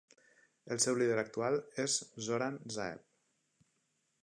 El 0.75 0.79
seu 0.85 0.97
líder 1.01 1.19
actual 1.23 1.59
és 1.85 1.99
Zoran 2.29 2.59
Zaev. 2.79 3.07